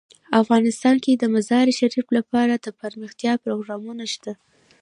افغانستان 0.41 0.95
کې 1.03 1.11
د 1.15 1.23
مزارشریف 1.35 2.07
لپاره 2.17 2.53
دپرمختیا 2.67 3.33
پروګرامونه 3.43 4.03
شته. 4.13 4.33